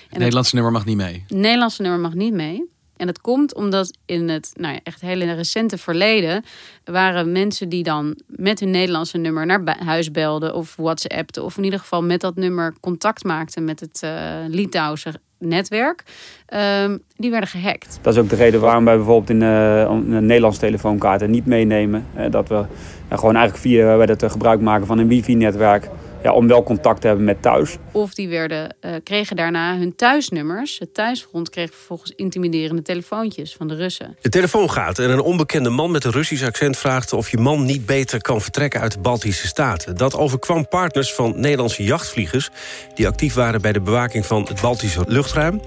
het 0.09 0.17
Nederlandse 0.17 0.55
nummer 0.55 0.73
mag 0.73 0.85
niet 0.85 0.97
mee? 0.97 1.23
Het 1.27 1.37
Nederlandse 1.37 1.81
nummer 1.81 1.99
mag 1.99 2.13
niet 2.13 2.33
mee. 2.33 2.75
En 2.97 3.05
dat 3.05 3.21
komt 3.21 3.55
omdat 3.55 3.97
in 4.05 4.29
het 4.29 4.51
nou 4.55 4.73
ja, 4.73 4.79
echt 4.83 5.01
hele 5.01 5.33
recente 5.33 5.77
verleden 5.77 6.43
waren 6.83 7.31
mensen 7.31 7.69
die 7.69 7.83
dan 7.83 8.17
met 8.27 8.59
hun 8.59 8.71
Nederlandse 8.71 9.17
nummer 9.17 9.45
naar 9.45 9.77
huis 9.85 10.11
belden 10.11 10.55
of 10.55 10.75
WhatsAppten. 10.75 11.43
Of 11.43 11.57
in 11.57 11.63
ieder 11.63 11.79
geval 11.79 12.03
met 12.03 12.21
dat 12.21 12.35
nummer 12.35 12.75
contact 12.79 13.23
maakten 13.23 13.63
met 13.63 13.79
het 13.79 14.01
uh, 14.03 14.11
Litouwse 14.47 15.13
netwerk. 15.39 16.03
Ehm, 16.45 16.97
die 17.15 17.31
werden 17.31 17.49
gehackt. 17.49 17.99
Dat 18.01 18.13
is 18.13 18.19
ook 18.19 18.29
de 18.29 18.35
reden 18.35 18.61
waarom 18.61 18.85
wij 18.85 18.95
bijvoorbeeld 18.95 19.29
in 19.29 19.41
uh, 19.41 19.79
een 19.79 20.25
Nederlandse 20.25 20.59
telefoonkaarten 20.59 21.31
niet 21.31 21.45
meenemen. 21.45 22.05
dat 22.29 22.47
we 22.47 22.65
gewoon 23.09 23.35
eigenlijk 23.35 23.67
via 23.67 23.97
wij 23.97 24.05
dat 24.05 24.31
gebruik 24.31 24.61
maken 24.61 24.87
van 24.87 24.97
een 24.97 25.07
wifi-netwerk 25.07 25.89
ja, 26.23 26.33
om 26.33 26.47
wel 26.47 26.63
contact 26.63 27.01
te 27.01 27.07
hebben 27.07 27.25
met 27.25 27.41
thuis. 27.41 27.77
Of 27.91 28.13
die 28.13 28.27
werden, 28.27 28.75
uh, 28.81 28.91
kregen 29.03 29.35
daarna 29.35 29.77
hun 29.77 29.95
thuisnummers. 29.95 30.79
Het 30.79 30.93
thuisfront 30.93 31.49
kreeg 31.49 31.69
vervolgens 31.71 32.11
intimiderende 32.15 32.81
telefoontjes 32.81 33.55
van 33.55 33.67
de 33.67 33.75
Russen. 33.75 34.17
De 34.21 34.29
telefoon 34.29 34.71
gaat 34.71 34.99
en 34.99 35.09
een 35.09 35.21
onbekende 35.21 35.69
man 35.69 35.91
met 35.91 36.03
een 36.03 36.11
Russisch 36.11 36.45
accent 36.45 36.77
vraagt... 36.77 37.13
of 37.13 37.29
je 37.29 37.37
man 37.37 37.65
niet 37.65 37.85
beter 37.85 38.21
kan 38.21 38.41
vertrekken 38.41 38.79
uit 38.79 38.91
de 38.91 38.99
Baltische 38.99 39.47
Staten. 39.47 39.95
Dat 39.95 40.15
overkwam 40.15 40.67
partners 40.67 41.13
van 41.13 41.39
Nederlandse 41.39 41.83
jachtvliegers... 41.83 42.49
die 42.95 43.07
actief 43.07 43.33
waren 43.33 43.61
bij 43.61 43.73
de 43.73 43.81
bewaking 43.81 44.25
van 44.25 44.43
het 44.47 44.61
Baltische 44.61 45.03
luchtruim. 45.07 45.61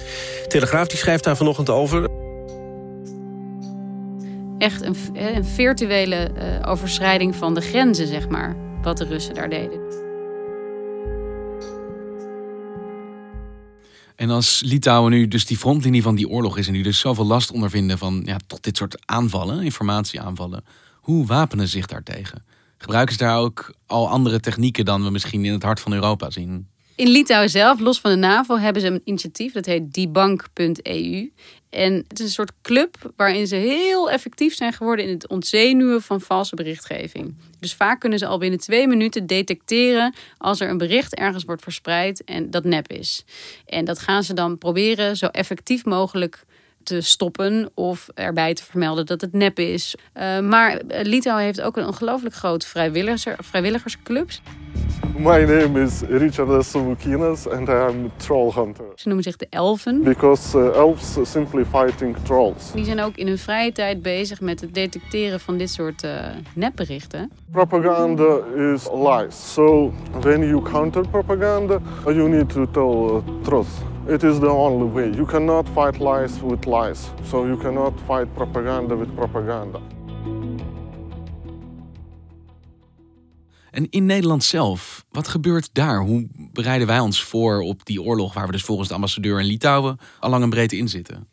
Telegraaf 0.48 0.86
die 0.86 0.98
schrijft 0.98 1.24
daar 1.24 1.36
vanochtend 1.36 1.70
over 1.70 2.08
echt 4.60 4.82
een, 4.82 4.96
een 5.12 5.44
virtuele 5.44 6.30
uh, 6.36 6.70
overschrijding 6.70 7.36
van 7.36 7.54
de 7.54 7.60
grenzen, 7.60 8.06
zeg 8.06 8.28
maar. 8.28 8.56
Wat 8.82 8.98
de 8.98 9.04
Russen 9.04 9.34
daar 9.34 9.48
deden. 9.48 9.89
En 14.20 14.30
als 14.30 14.62
Litouwen 14.64 15.10
nu 15.10 15.28
dus 15.28 15.46
die 15.46 15.56
frontlinie 15.56 16.02
van 16.02 16.14
die 16.14 16.28
oorlog 16.28 16.58
is... 16.58 16.66
en 16.66 16.72
nu 16.72 16.82
dus 16.82 16.98
zoveel 16.98 17.26
last 17.26 17.50
ondervinden 17.50 17.98
van 17.98 18.22
ja, 18.24 18.36
tot 18.46 18.62
dit 18.62 18.76
soort 18.76 19.06
aanvallen, 19.06 19.62
informatieaanvallen... 19.62 20.64
hoe 20.94 21.26
wapenen 21.26 21.68
zich 21.68 21.86
daartegen? 21.86 22.42
Gebruiken 22.78 23.16
ze 23.16 23.24
daar 23.24 23.38
ook 23.38 23.74
al 23.86 24.08
andere 24.08 24.40
technieken 24.40 24.84
dan 24.84 25.04
we 25.04 25.10
misschien 25.10 25.44
in 25.44 25.52
het 25.52 25.62
hart 25.62 25.80
van 25.80 25.92
Europa 25.92 26.30
zien? 26.30 26.68
In 27.00 27.08
Litouwen 27.08 27.50
zelf, 27.50 27.80
los 27.80 28.00
van 28.00 28.10
de 28.10 28.16
NAVO, 28.16 28.56
hebben 28.56 28.82
ze 28.82 28.88
een 28.88 29.00
initiatief. 29.04 29.52
Dat 29.52 29.66
heet 29.66 29.94
debank.eu. 29.94 31.32
En 31.70 32.04
het 32.08 32.18
is 32.18 32.24
een 32.24 32.30
soort 32.30 32.52
club 32.62 33.12
waarin 33.16 33.46
ze 33.46 33.56
heel 33.56 34.10
effectief 34.10 34.54
zijn 34.54 34.72
geworden 34.72 35.04
in 35.04 35.10
het 35.10 35.28
ontzenuwen 35.28 36.02
van 36.02 36.20
valse 36.20 36.54
berichtgeving. 36.54 37.34
Dus 37.60 37.74
vaak 37.74 38.00
kunnen 38.00 38.18
ze 38.18 38.26
al 38.26 38.38
binnen 38.38 38.60
twee 38.60 38.86
minuten 38.86 39.26
detecteren 39.26 40.14
als 40.38 40.60
er 40.60 40.68
een 40.68 40.78
bericht 40.78 41.14
ergens 41.14 41.44
wordt 41.44 41.62
verspreid 41.62 42.24
en 42.24 42.50
dat 42.50 42.64
nep 42.64 42.92
is. 42.92 43.24
En 43.66 43.84
dat 43.84 43.98
gaan 43.98 44.22
ze 44.22 44.34
dan 44.34 44.58
proberen 44.58 45.16
zo 45.16 45.26
effectief 45.26 45.84
mogelijk 45.84 46.44
te 46.82 47.00
stoppen 47.00 47.70
of 47.74 48.08
erbij 48.14 48.54
te 48.54 48.64
vermelden 48.64 49.06
dat 49.06 49.20
het 49.20 49.32
nep 49.32 49.58
is. 49.58 49.96
Uh, 50.14 50.40
maar 50.40 50.80
Litouwen 51.02 51.44
heeft 51.44 51.60
ook 51.60 51.76
een 51.76 51.86
ongelooflijk 51.86 52.34
groot 52.34 52.66
vrijwilligers, 52.66 53.26
vrijwilligersclubs. 53.38 54.42
My 55.18 55.44
name 55.44 55.80
is 55.80 56.00
Richard 56.00 56.64
Savukinas 56.64 57.48
and 57.48 57.68
I 57.68 57.72
am 57.72 58.10
troll 58.16 58.52
hunter. 58.54 58.84
Ze 58.94 59.06
noemen 59.06 59.24
zich 59.24 59.36
de 59.36 59.46
elfen. 59.50 60.02
Because 60.02 60.58
uh, 60.58 60.74
elves 60.74 61.30
simply 61.30 61.64
fighting 61.64 62.16
trolls. 62.22 62.72
Die 62.72 62.84
zijn 62.84 63.00
ook 63.00 63.16
in 63.16 63.26
hun 63.26 63.38
vrije 63.38 63.72
tijd 63.72 64.02
bezig 64.02 64.40
met 64.40 64.60
het 64.60 64.74
detecteren 64.74 65.40
van 65.40 65.56
dit 65.56 65.70
soort 65.70 66.04
uh, 66.04 66.10
nepberichten. 66.54 67.30
Propaganda 67.52 68.38
is 68.56 68.88
lies. 68.92 69.52
So 69.52 69.92
when 70.20 70.46
you 70.46 70.62
counter 70.62 71.08
propaganda, 71.08 71.80
you 72.04 72.28
need 72.28 72.48
to 72.48 72.70
tell 72.70 73.22
truth. 73.42 73.89
It 74.10 74.22
is 74.22 74.38
the 74.38 74.48
only 74.48 74.92
way. 74.92 75.10
You 75.10 75.26
cannot 75.26 75.68
fight 75.68 75.98
lies 75.98 76.40
with 76.40 76.64
lies. 76.64 76.98
So 77.28 77.46
you 77.46 77.56
cannot 77.56 77.92
fight 78.06 78.34
propaganda 78.34 78.96
with 78.96 79.14
propaganda. 79.14 79.80
En 83.70 83.86
in 83.90 84.06
Nederland 84.06 84.44
zelf, 84.44 85.04
wat 85.10 85.28
gebeurt 85.28 85.68
daar? 85.72 86.00
Hoe 86.00 86.28
bereiden 86.52 86.86
wij 86.86 86.98
ons 86.98 87.22
voor 87.24 87.60
op 87.60 87.84
die 87.84 88.02
oorlog 88.02 88.34
waar 88.34 88.46
we 88.46 88.52
dus 88.52 88.62
volgens 88.62 88.88
de 88.88 88.94
ambassadeur 88.94 89.40
in 89.40 89.46
Litouwen 89.46 89.98
al 90.20 90.30
lang 90.30 90.42
en 90.42 90.50
breed 90.50 90.72
in 90.72 90.88
zitten? 90.88 91.28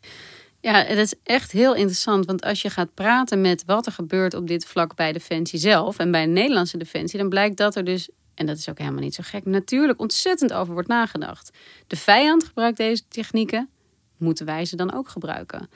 Ja, 0.60 0.84
dat 0.84 0.96
is 0.96 1.14
echt 1.22 1.52
heel 1.52 1.74
interessant. 1.74 2.26
Want 2.26 2.42
als 2.42 2.62
je 2.62 2.70
gaat 2.70 2.94
praten 2.94 3.40
met 3.40 3.64
wat 3.66 3.86
er 3.86 3.92
gebeurt 3.92 4.34
op 4.34 4.46
dit 4.46 4.66
vlak 4.66 4.96
bij 4.96 5.12
Defensie 5.12 5.58
zelf 5.58 5.98
en 5.98 6.10
bij 6.10 6.24
de 6.24 6.30
Nederlandse 6.30 6.76
Defensie, 6.76 7.18
dan 7.18 7.28
blijkt 7.28 7.56
dat 7.56 7.76
er 7.76 7.84
dus, 7.84 8.08
en 8.38 8.46
dat 8.46 8.56
is 8.56 8.68
ook 8.68 8.78
helemaal 8.78 9.02
niet 9.02 9.14
zo 9.14 9.22
gek, 9.26 9.44
natuurlijk 9.44 10.00
ontzettend 10.00 10.52
over 10.52 10.72
wordt 10.72 10.88
nagedacht. 10.88 11.50
De 11.86 11.96
vijand 11.96 12.44
gebruikt 12.44 12.76
deze 12.76 13.02
technieken, 13.08 13.68
moeten 14.16 14.46
wij 14.46 14.64
ze 14.64 14.76
dan 14.76 14.92
ook 14.92 15.08
gebruiken? 15.08 15.68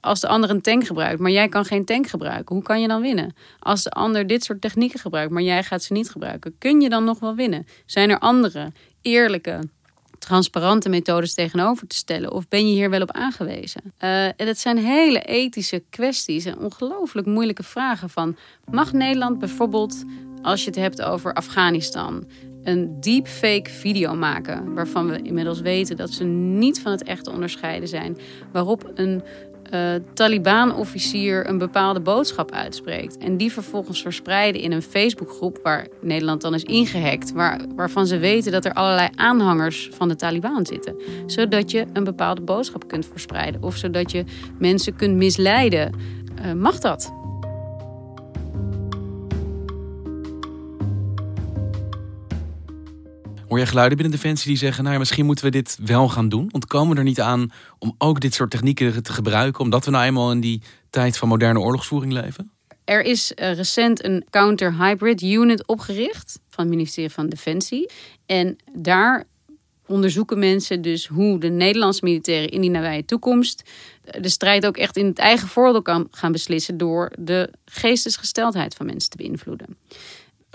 Als 0.00 0.20
de 0.20 0.28
ander 0.28 0.50
een 0.50 0.60
tank 0.60 0.86
gebruikt, 0.86 1.20
maar 1.20 1.30
jij 1.30 1.48
kan 1.48 1.64
geen 1.64 1.84
tank 1.84 2.06
gebruiken, 2.06 2.54
hoe 2.54 2.64
kan 2.64 2.80
je 2.80 2.88
dan 2.88 3.00
winnen? 3.00 3.34
Als 3.58 3.82
de 3.82 3.90
ander 3.90 4.26
dit 4.26 4.44
soort 4.44 4.60
technieken 4.60 5.00
gebruikt, 5.00 5.32
maar 5.32 5.42
jij 5.42 5.62
gaat 5.62 5.82
ze 5.82 5.92
niet 5.92 6.10
gebruiken, 6.10 6.58
kun 6.58 6.80
je 6.80 6.88
dan 6.88 7.04
nog 7.04 7.18
wel 7.18 7.34
winnen? 7.34 7.66
Zijn 7.86 8.10
er 8.10 8.18
andere, 8.18 8.72
eerlijke, 9.00 9.60
transparante 10.26 10.88
methodes 10.88 11.34
tegenover 11.34 11.86
te 11.86 11.96
stellen? 11.96 12.32
Of 12.32 12.48
ben 12.48 12.68
je 12.68 12.74
hier 12.74 12.90
wel 12.90 13.00
op 13.00 13.12
aangewezen? 13.12 13.82
Uh, 13.84 14.24
en 14.24 14.46
het 14.46 14.58
zijn 14.58 14.78
hele 14.78 15.20
ethische 15.20 15.82
kwesties 15.90 16.44
en 16.44 16.58
ongelooflijk 16.58 17.26
moeilijke 17.26 17.62
vragen 17.62 18.10
van... 18.10 18.36
mag 18.70 18.92
Nederland 18.92 19.38
bijvoorbeeld, 19.38 20.04
als 20.42 20.60
je 20.60 20.70
het 20.70 20.78
hebt 20.78 21.02
over 21.02 21.34
Afghanistan 21.34 22.26
een 22.62 23.00
deepfake 23.00 23.70
video 23.70 24.14
maken. 24.14 24.74
Waarvan 24.74 25.10
we 25.10 25.22
inmiddels 25.22 25.60
weten 25.60 25.96
dat 25.96 26.10
ze 26.10 26.24
niet 26.24 26.80
van 26.80 26.92
het 26.92 27.02
echte 27.02 27.30
onderscheiden 27.30 27.88
zijn. 27.88 28.16
Waarop 28.52 28.90
een 28.94 29.22
uh, 29.74 29.94
Taliban-officier 30.14 31.48
een 31.48 31.58
bepaalde 31.58 32.00
boodschap 32.00 32.52
uitspreekt. 32.52 33.18
En 33.18 33.36
die 33.36 33.52
vervolgens 33.52 34.02
verspreiden 34.02 34.60
in 34.60 34.72
een 34.72 34.82
Facebookgroep 34.82 35.58
waar 35.62 35.86
Nederland 36.00 36.40
dan 36.40 36.54
is 36.54 36.62
ingehackt. 36.62 37.32
Waar, 37.32 37.60
waarvan 37.76 38.06
ze 38.06 38.18
weten 38.18 38.52
dat 38.52 38.64
er 38.64 38.72
allerlei 38.72 39.08
aanhangers 39.14 39.90
van 39.92 40.08
de 40.08 40.16
Taliban 40.16 40.66
zitten. 40.66 40.96
Zodat 41.26 41.70
je 41.70 41.86
een 41.92 42.04
bepaalde 42.04 42.40
boodschap 42.40 42.88
kunt 42.88 43.06
verspreiden. 43.06 43.62
Of 43.62 43.76
zodat 43.76 44.10
je 44.10 44.24
mensen 44.58 44.96
kunt 44.96 45.16
misleiden. 45.16 45.94
Uh, 46.44 46.52
mag 46.52 46.78
dat? 46.78 47.25
Hoor 53.56 53.64
je 53.64 53.70
geluiden 53.70 53.98
binnen 53.98 54.20
Defensie 54.20 54.48
die 54.48 54.58
zeggen... 54.58 54.82
nou 54.82 54.94
ja, 54.94 55.00
misschien 55.00 55.26
moeten 55.26 55.44
we 55.44 55.50
dit 55.50 55.78
wel 55.84 56.08
gaan 56.08 56.28
doen? 56.28 56.48
Ontkomen 56.50 56.92
we 56.92 56.98
er 56.98 57.04
niet 57.06 57.20
aan 57.20 57.52
om 57.78 57.94
ook 57.98 58.20
dit 58.20 58.34
soort 58.34 58.50
technieken 58.50 59.02
te 59.02 59.12
gebruiken... 59.12 59.60
omdat 59.60 59.84
we 59.84 59.90
nou 59.90 60.04
eenmaal 60.04 60.30
in 60.30 60.40
die 60.40 60.62
tijd 60.90 61.16
van 61.16 61.28
moderne 61.28 61.60
oorlogsvoering 61.60 62.12
leven? 62.12 62.50
Er 62.84 63.02
is 63.02 63.32
uh, 63.36 63.54
recent 63.54 64.04
een 64.04 64.24
counter-hybrid 64.30 65.22
unit 65.22 65.66
opgericht... 65.66 66.40
van 66.48 66.64
het 66.64 66.74
ministerie 66.74 67.10
van 67.10 67.28
Defensie. 67.28 67.90
En 68.26 68.56
daar 68.72 69.24
onderzoeken 69.86 70.38
mensen 70.38 70.82
dus 70.82 71.06
hoe 71.06 71.38
de 71.40 71.48
Nederlandse 71.48 72.04
militairen... 72.04 72.48
in 72.48 72.60
die 72.60 72.70
nabije 72.70 73.04
toekomst 73.04 73.70
de 74.20 74.28
strijd 74.28 74.66
ook 74.66 74.76
echt 74.76 74.96
in 74.96 75.06
het 75.06 75.18
eigen 75.18 75.48
voordeel 75.48 75.82
kan 75.82 76.08
gaan 76.10 76.32
beslissen... 76.32 76.76
door 76.76 77.12
de 77.18 77.50
geestesgesteldheid 77.64 78.74
van 78.74 78.86
mensen 78.86 79.10
te 79.10 79.16
beïnvloeden. 79.16 79.76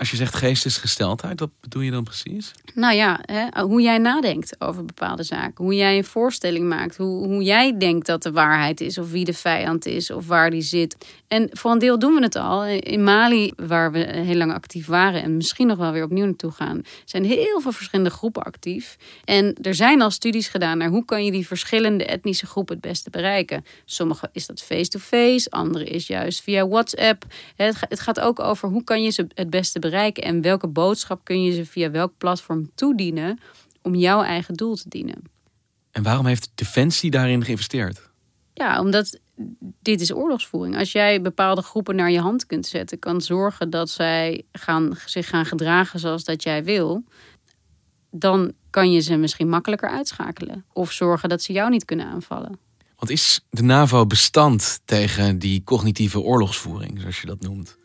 Als 0.02 0.10
je 0.10 0.16
zegt 0.16 0.34
geestesgesteldheid, 0.34 1.40
wat 1.40 1.50
bedoel 1.60 1.82
je 1.82 1.90
dan 1.90 2.04
precies? 2.04 2.52
Nou 2.74 2.94
ja, 2.94 3.20
hè, 3.22 3.62
hoe 3.62 3.82
jij 3.82 3.98
nadenkt 3.98 4.56
over 4.58 4.84
bepaalde 4.84 5.22
zaken. 5.22 5.64
Hoe 5.64 5.74
jij 5.74 5.96
een 5.96 6.04
voorstelling 6.04 6.68
maakt. 6.68 6.96
Hoe, 6.96 7.26
hoe 7.26 7.42
jij 7.42 7.78
denkt 7.78 8.06
dat 8.06 8.22
de 8.22 8.32
waarheid 8.32 8.80
is. 8.80 8.98
Of 8.98 9.10
wie 9.10 9.24
de 9.24 9.32
vijand 9.32 9.86
is. 9.86 10.10
Of 10.10 10.26
waar 10.26 10.50
die 10.50 10.62
zit. 10.62 10.96
En 11.28 11.48
voor 11.52 11.70
een 11.70 11.78
deel 11.78 11.98
doen 11.98 12.14
we 12.14 12.22
het 12.22 12.36
al. 12.36 12.64
In 12.64 13.04
Mali, 13.04 13.52
waar 13.56 13.92
we 13.92 13.98
heel 13.98 14.34
lang 14.34 14.52
actief 14.52 14.86
waren. 14.86 15.22
En 15.22 15.36
misschien 15.36 15.66
nog 15.66 15.78
wel 15.78 15.92
weer 15.92 16.04
opnieuw 16.04 16.24
naartoe 16.24 16.50
gaan. 16.50 16.82
Zijn 17.04 17.24
heel 17.24 17.60
veel 17.60 17.72
verschillende 17.72 18.10
groepen 18.10 18.42
actief. 18.42 18.96
En 19.24 19.54
er 19.60 19.74
zijn 19.74 20.02
al 20.02 20.10
studies 20.10 20.48
gedaan 20.48 20.78
naar 20.78 20.88
hoe 20.88 21.04
kan 21.04 21.24
je 21.24 21.30
die 21.30 21.46
verschillende 21.46 22.04
etnische 22.04 22.46
groepen 22.46 22.74
het 22.74 22.84
beste 22.84 23.10
bereiken. 23.10 23.64
Sommige 23.84 24.28
is 24.32 24.46
dat 24.46 24.62
face-to-face. 24.62 25.50
andere 25.50 25.84
is 25.84 26.06
juist 26.06 26.42
via 26.42 26.68
WhatsApp. 26.68 27.24
Het 27.56 28.00
gaat 28.00 28.20
ook 28.20 28.40
over 28.40 28.68
hoe 28.68 28.84
kan 28.84 29.02
je 29.02 29.10
ze 29.10 29.26
het 29.34 29.50
beste 29.50 29.78
bereiken 29.78 29.90
bereiken 29.92 30.22
en 30.22 30.40
welke 30.40 30.68
boodschap 30.68 31.24
kun 31.24 31.42
je 31.42 31.52
ze 31.52 31.66
via 31.66 31.90
welk 31.90 32.12
platform 32.18 32.70
toedienen 32.74 33.38
om 33.82 33.94
jouw 33.94 34.22
eigen 34.22 34.54
doel 34.54 34.74
te 34.74 34.88
dienen. 34.88 35.22
En 35.90 36.02
waarom 36.02 36.26
heeft 36.26 36.50
Defensie 36.54 37.10
daarin 37.10 37.44
geïnvesteerd? 37.44 38.10
Ja, 38.54 38.80
omdat 38.80 39.18
dit 39.82 40.00
is 40.00 40.12
oorlogsvoering. 40.12 40.78
Als 40.78 40.92
jij 40.92 41.20
bepaalde 41.20 41.62
groepen 41.62 41.96
naar 41.96 42.10
je 42.10 42.20
hand 42.20 42.46
kunt 42.46 42.66
zetten, 42.66 42.98
kan 42.98 43.20
zorgen 43.20 43.70
dat 43.70 43.90
zij 43.90 44.42
gaan, 44.52 44.96
zich 45.06 45.28
gaan 45.28 45.46
gedragen 45.46 46.00
zoals 46.00 46.24
dat 46.24 46.42
jij 46.42 46.64
wil, 46.64 47.04
dan 48.10 48.52
kan 48.70 48.92
je 48.92 49.00
ze 49.00 49.16
misschien 49.16 49.48
makkelijker 49.48 49.88
uitschakelen. 49.88 50.64
Of 50.72 50.92
zorgen 50.92 51.28
dat 51.28 51.42
ze 51.42 51.52
jou 51.52 51.70
niet 51.70 51.84
kunnen 51.84 52.06
aanvallen. 52.06 52.58
Want 52.96 53.10
is 53.10 53.40
de 53.50 53.62
NAVO 53.62 54.06
bestand 54.06 54.80
tegen 54.84 55.38
die 55.38 55.64
cognitieve 55.64 56.20
oorlogsvoering, 56.20 57.00
zoals 57.00 57.20
je 57.20 57.26
dat 57.26 57.40
noemt? 57.40 57.80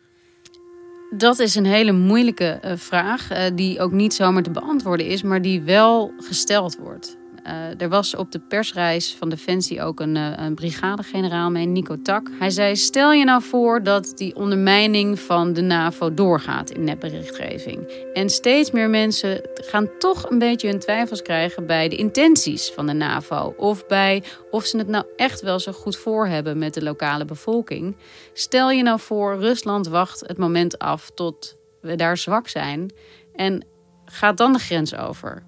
Dat 1.10 1.38
is 1.38 1.54
een 1.54 1.66
hele 1.66 1.92
moeilijke 1.92 2.60
uh, 2.64 2.72
vraag, 2.76 3.32
uh, 3.32 3.38
die 3.54 3.80
ook 3.80 3.92
niet 3.92 4.14
zomaar 4.14 4.42
te 4.42 4.50
beantwoorden 4.50 5.06
is, 5.06 5.22
maar 5.22 5.42
die 5.42 5.62
wel 5.62 6.12
gesteld 6.16 6.76
wordt. 6.76 7.16
Uh, 7.48 7.80
er 7.80 7.88
was 7.88 8.16
op 8.16 8.32
de 8.32 8.38
persreis 8.38 9.14
van 9.18 9.28
Defensie 9.28 9.82
ook 9.82 10.00
een, 10.00 10.16
uh, 10.16 10.32
een 10.36 10.54
brigadegeneraal 10.54 11.50
mee, 11.50 11.66
Nico 11.66 12.02
Tak. 12.02 12.30
Hij 12.38 12.50
zei: 12.50 12.76
Stel 12.76 13.12
je 13.12 13.24
nou 13.24 13.42
voor 13.42 13.82
dat 13.82 14.12
die 14.14 14.36
ondermijning 14.36 15.20
van 15.20 15.52
de 15.52 15.60
NAVO 15.60 16.14
doorgaat 16.14 16.70
in 16.70 16.84
netberichtgeving. 16.84 17.92
En 18.12 18.30
steeds 18.30 18.70
meer 18.70 18.90
mensen 18.90 19.40
gaan 19.54 19.88
toch 19.98 20.30
een 20.30 20.38
beetje 20.38 20.68
hun 20.68 20.78
twijfels 20.78 21.22
krijgen 21.22 21.66
bij 21.66 21.88
de 21.88 21.96
intenties 21.96 22.70
van 22.70 22.86
de 22.86 22.92
NAVO. 22.92 23.54
Of 23.56 23.86
bij 23.86 24.22
of 24.50 24.64
ze 24.64 24.76
het 24.76 24.88
nou 24.88 25.04
echt 25.16 25.40
wel 25.40 25.60
zo 25.60 25.72
goed 25.72 25.96
voor 25.96 26.26
hebben 26.26 26.58
met 26.58 26.74
de 26.74 26.82
lokale 26.82 27.24
bevolking. 27.24 27.96
Stel 28.32 28.70
je 28.70 28.82
nou 28.82 29.00
voor, 29.00 29.38
Rusland 29.38 29.88
wacht 29.88 30.20
het 30.26 30.38
moment 30.38 30.78
af 30.78 31.10
tot 31.14 31.56
we 31.80 31.96
daar 31.96 32.16
zwak 32.16 32.48
zijn. 32.48 32.92
En 33.34 33.64
gaat 34.04 34.36
dan 34.36 34.52
de 34.52 34.58
grens 34.58 34.96
over. 34.96 35.42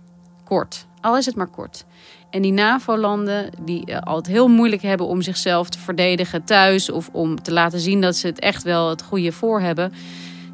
Kort. 0.44 0.88
Al 1.00 1.16
is 1.16 1.26
het 1.26 1.34
maar 1.34 1.46
kort. 1.46 1.84
En 2.30 2.42
die 2.42 2.52
NAVO-landen 2.52 3.50
die 3.60 3.90
uh, 3.90 3.98
altijd 3.98 4.34
heel 4.34 4.48
moeilijk 4.48 4.82
hebben 4.82 5.06
om 5.06 5.22
zichzelf 5.22 5.68
te 5.68 5.78
verdedigen 5.78 6.44
thuis 6.44 6.90
of 6.90 7.08
om 7.12 7.42
te 7.42 7.52
laten 7.52 7.80
zien 7.80 8.00
dat 8.00 8.16
ze 8.16 8.26
het 8.26 8.40
echt 8.40 8.62
wel 8.62 8.88
het 8.88 9.02
goede 9.02 9.32
voor 9.32 9.60
hebben, 9.60 9.92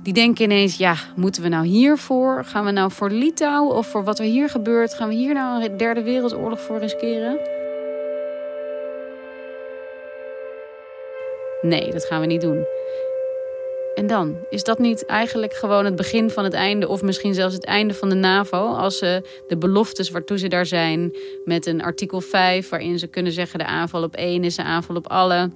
die 0.03 0.13
denken 0.13 0.45
ineens: 0.45 0.77
ja, 0.77 0.95
moeten 1.17 1.43
we 1.43 1.49
nou 1.49 1.67
hiervoor? 1.67 2.45
Gaan 2.45 2.65
we 2.65 2.71
nou 2.71 2.91
voor 2.93 3.11
Litouwen 3.11 3.77
of 3.77 3.87
voor 3.87 4.05
wat 4.05 4.19
er 4.19 4.25
hier 4.25 4.49
gebeurt? 4.49 4.95
Gaan 4.95 5.09
we 5.09 5.15
hier 5.15 5.35
nou 5.35 5.65
een 5.65 5.77
derde 5.77 6.03
wereldoorlog 6.03 6.61
voor 6.61 6.79
riskeren? 6.79 7.39
Nee, 11.63 11.93
dat 11.93 12.05
gaan 12.05 12.21
we 12.21 12.27
niet 12.27 12.41
doen. 12.41 12.67
En 13.97 14.07
dan? 14.07 14.37
Is 14.51 14.65
dat 14.65 14.79
niet 14.79 15.07
eigenlijk 15.07 15.55
gewoon 15.55 15.85
het 15.85 15.97
begin 15.97 16.31
van 16.31 16.45
het 16.45 16.53
einde, 16.53 16.89
of 16.89 17.03
misschien 17.03 17.35
zelfs 17.35 17.55
het 17.55 17.65
einde 17.65 17.95
van 17.95 18.09
de 18.09 18.15
NAVO? 18.15 18.75
Als 18.75 18.99
ze 18.99 19.43
de 19.49 19.57
beloftes 19.57 20.11
waartoe 20.11 20.39
ze 20.39 20.49
daar 20.49 20.67
zijn, 20.67 21.17
met 21.45 21.67
een 21.67 21.83
artikel 21.83 22.21
5, 22.21 22.69
waarin 22.69 22.99
ze 22.99 23.07
kunnen 23.07 23.33
zeggen: 23.33 23.59
de 23.59 23.65
aanval 23.65 24.03
op 24.03 24.15
één 24.15 24.45
is 24.45 24.57
de 24.57 24.63
aanval 24.63 24.97
op 24.97 25.07
alle. 25.07 25.51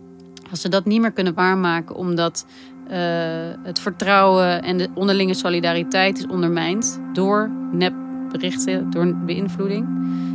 Als 0.50 0.60
ze 0.60 0.68
dat 0.68 0.84
niet 0.84 1.00
meer 1.00 1.12
kunnen 1.12 1.34
waarmaken 1.34 1.94
omdat 1.94 2.46
uh, 2.90 2.96
het 3.62 3.78
vertrouwen 3.78 4.62
en 4.62 4.78
de 4.78 4.88
onderlinge 4.94 5.34
solidariteit 5.34 6.18
is 6.18 6.26
ondermijnd 6.26 7.00
door 7.12 7.50
nepberichten, 7.72 8.90
door 8.90 9.16
beïnvloeding, 9.16 9.86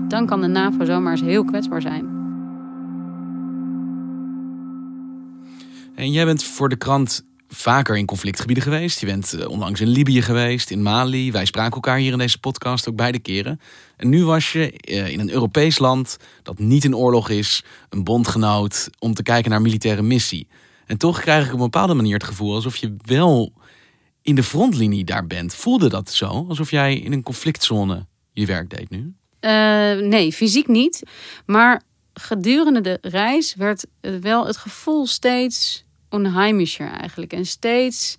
dan 0.08 0.26
kan 0.26 0.42
de 0.42 0.48
NAVO 0.48 0.86
zomaar 0.86 1.12
eens 1.12 1.22
heel 1.22 1.46
kwetsbaar 1.46 1.82
zijn. 1.82 2.14
En 5.96 6.12
jij 6.12 6.26
bent 6.26 6.44
voor 6.44 6.70
de 6.70 6.76
krant 6.76 7.24
vaker 7.48 7.98
in 7.98 8.06
conflictgebieden 8.06 8.64
geweest. 8.64 9.00
Je 9.00 9.06
bent 9.06 9.34
uh, 9.34 9.50
onlangs 9.50 9.82
in 9.82 9.88
Libië 9.88 10.22
geweest, 10.22 10.70
in 10.70 10.82
Mali. 10.82 11.32
Wij 11.32 11.46
spraken 11.46 11.74
elkaar 11.74 11.98
hier 11.98 12.12
in 12.12 12.18
deze 12.18 12.40
podcast 12.40 12.90
ook 12.90 12.96
beide 12.96 13.20
keren. 13.20 13.60
En 13.98 14.10
nu 14.10 14.26
was 14.26 14.52
je 14.52 14.74
uh, 14.90 15.10
in 15.10 15.20
een 15.20 15.32
Europees 15.32 15.80
land 15.80 16.18
dat 16.44 16.60
niet 16.60 16.84
in 16.84 16.96
oorlog 16.96 17.30
is, 17.30 17.64
een 17.90 18.04
bondgenoot, 18.04 18.90
om 19.00 19.14
te 19.14 19.24
kijken 19.24 19.52
naar 19.52 19.62
militaire 19.62 20.02
missie. 20.02 20.48
En 20.86 20.98
toch 20.98 21.22
krijg 21.22 21.46
ik 21.46 21.54
op 21.54 21.58
een 21.58 21.64
bepaalde 21.64 21.94
manier 21.94 22.14
het 22.14 22.24
gevoel 22.24 22.56
alsof 22.56 22.76
je 22.76 22.96
wel 23.02 23.54
in 24.22 24.36
de 24.36 24.44
frontlinie 24.44 25.04
daar 25.04 25.28
bent. 25.28 25.56
Voelde 25.56 25.90
dat 25.90 26.12
zo? 26.12 26.46
Alsof 26.48 26.72
jij 26.72 26.98
in 26.98 27.12
een 27.12 27.24
conflictzone 27.24 28.06
je 28.34 28.46
werk 28.46 28.70
deed 28.70 28.90
nu? 28.90 29.14
Uh, 29.42 30.08
nee, 30.10 30.34
fysiek 30.34 30.68
niet. 30.68 31.04
Maar 31.46 31.82
gedurende 32.14 32.82
de 32.82 32.98
reis 33.02 33.56
werd 33.56 33.86
wel 34.22 34.46
het 34.46 34.58
gevoel 34.58 35.06
steeds 35.06 35.85
onheimischer 36.10 36.92
eigenlijk. 36.92 37.34
En 37.34 37.46
steeds 37.46 38.18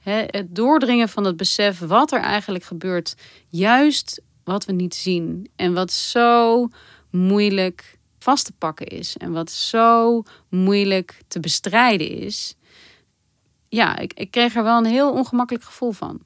hè, 0.00 0.24
het 0.26 0.56
doordringen 0.56 1.08
van 1.08 1.24
het 1.24 1.36
besef 1.36 1.78
wat 1.78 2.12
er 2.12 2.20
eigenlijk 2.20 2.64
gebeurt. 2.64 3.14
Juist 3.48 4.22
wat 4.44 4.64
we 4.64 4.72
niet 4.72 4.94
zien. 4.94 5.50
En 5.56 5.74
wat 5.74 5.92
zo 5.92 6.68
moeilijk 7.10 7.98
vast 8.18 8.44
te 8.44 8.52
pakken 8.52 8.86
is. 8.86 9.16
En 9.16 9.32
wat 9.32 9.50
zo 9.50 10.22
moeilijk 10.48 11.20
te 11.28 11.40
bestrijden 11.40 12.08
is. 12.08 12.54
Ja, 13.68 13.98
ik, 13.98 14.12
ik 14.12 14.30
kreeg 14.30 14.54
er 14.54 14.62
wel 14.62 14.78
een 14.78 14.84
heel 14.84 15.12
ongemakkelijk 15.12 15.64
gevoel 15.64 15.92
van. 15.92 16.20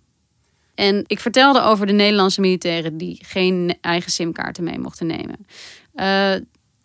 En 0.75 1.05
ik 1.07 1.21
vertelde 1.21 1.61
over 1.61 1.87
de 1.87 1.93
Nederlandse 1.93 2.41
militairen 2.41 2.97
die 2.97 3.19
geen 3.23 3.79
eigen 3.81 4.13
simkaarten 4.13 4.65
mee 4.65 4.79
mochten 4.79 5.07
nemen. 5.07 5.47
Uh, 5.95 6.35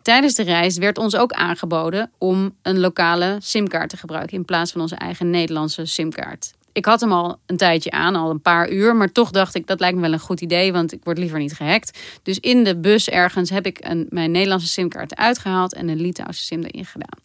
Tijdens 0.08 0.34
de 0.34 0.42
reis 0.42 0.76
werd 0.76 0.98
ons 0.98 1.16
ook 1.16 1.32
aangeboden 1.32 2.10
om 2.18 2.56
een 2.62 2.78
lokale 2.78 3.36
simkaart 3.38 3.90
te 3.90 3.96
gebruiken 3.96 4.36
in 4.36 4.44
plaats 4.44 4.72
van 4.72 4.80
onze 4.80 4.94
eigen 4.94 5.30
Nederlandse 5.30 5.84
simkaart. 5.84 6.52
Ik 6.72 6.84
had 6.84 7.00
hem 7.00 7.12
al 7.12 7.38
een 7.46 7.56
tijdje 7.56 7.90
aan, 7.90 8.16
al 8.16 8.30
een 8.30 8.42
paar 8.42 8.70
uur, 8.70 8.96
maar 8.96 9.12
toch 9.12 9.30
dacht 9.30 9.54
ik 9.54 9.66
dat 9.66 9.80
lijkt 9.80 9.96
me 9.96 10.02
wel 10.02 10.12
een 10.12 10.18
goed 10.18 10.40
idee, 10.40 10.72
want 10.72 10.92
ik 10.92 11.00
word 11.04 11.18
liever 11.18 11.38
niet 11.38 11.52
gehackt. 11.52 11.98
Dus 12.22 12.38
in 12.40 12.64
de 12.64 12.78
bus 12.78 13.08
ergens 13.08 13.50
heb 13.50 13.66
ik 13.66 13.78
een, 13.80 14.06
mijn 14.10 14.30
Nederlandse 14.30 14.68
simkaart 14.68 15.16
uitgehaald 15.16 15.74
en 15.74 15.88
een 15.88 16.00
Litouwse 16.00 16.42
sim 16.42 16.62
erin 16.62 16.86
gedaan. 16.86 17.18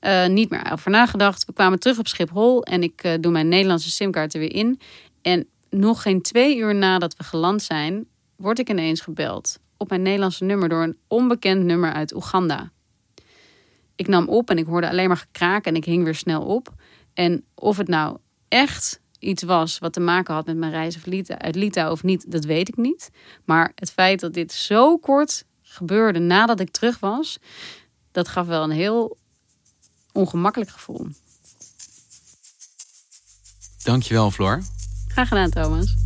Uh, 0.00 0.34
niet 0.34 0.50
meer 0.50 0.72
over 0.72 0.90
nagedacht. 0.90 1.44
We 1.44 1.52
kwamen 1.52 1.78
terug 1.78 1.98
op 1.98 2.08
Schiphol 2.08 2.62
en 2.62 2.82
ik 2.82 3.04
uh, 3.04 3.12
doe 3.20 3.32
mijn 3.32 3.48
Nederlandse 3.48 3.90
simkaart 3.90 4.34
er 4.34 4.40
weer 4.40 4.54
in. 4.54 4.80
En 5.22 5.46
nog 5.70 6.02
geen 6.02 6.22
twee 6.22 6.56
uur 6.56 6.74
nadat 6.74 7.16
we 7.16 7.24
geland 7.24 7.62
zijn, 7.62 8.06
word 8.36 8.58
ik 8.58 8.70
ineens 8.70 9.00
gebeld 9.00 9.58
op 9.76 9.88
mijn 9.88 10.02
Nederlandse 10.02 10.44
nummer 10.44 10.68
door 10.68 10.82
een 10.82 10.98
onbekend 11.08 11.64
nummer 11.64 11.92
uit 11.92 12.14
Oeganda. 12.14 12.70
Ik 13.94 14.08
nam 14.08 14.28
op 14.28 14.50
en 14.50 14.58
ik 14.58 14.66
hoorde 14.66 14.88
alleen 14.88 15.08
maar 15.08 15.16
gekraak 15.16 15.64
en 15.64 15.76
ik 15.76 15.84
hing 15.84 16.04
weer 16.04 16.14
snel 16.14 16.42
op. 16.42 16.74
En 17.14 17.44
of 17.54 17.76
het 17.76 17.88
nou 17.88 18.18
echt 18.48 19.00
iets 19.18 19.42
was 19.42 19.78
wat 19.78 19.92
te 19.92 20.00
maken 20.00 20.34
had 20.34 20.46
met 20.46 20.56
mijn 20.56 20.72
reis 20.72 20.98
uit 21.38 21.54
Litouwen 21.54 21.94
of 21.94 22.02
niet, 22.02 22.30
dat 22.32 22.44
weet 22.44 22.68
ik 22.68 22.76
niet. 22.76 23.10
Maar 23.44 23.72
het 23.74 23.90
feit 23.90 24.20
dat 24.20 24.34
dit 24.34 24.52
zo 24.52 24.96
kort 24.98 25.44
gebeurde 25.62 26.18
nadat 26.18 26.60
ik 26.60 26.70
terug 26.70 26.98
was, 26.98 27.38
dat 28.12 28.28
gaf 28.28 28.46
wel 28.46 28.62
een 28.62 28.70
heel 28.70 29.16
ongemakkelijk 30.12 30.70
gevoel. 30.70 31.06
Dankjewel, 33.82 34.30
Floor. 34.30 34.62
Graag 35.08 35.28
gedaan, 35.28 35.50
Thomas. 35.50 36.05